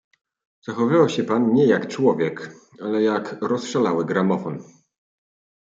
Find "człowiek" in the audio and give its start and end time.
1.87-2.55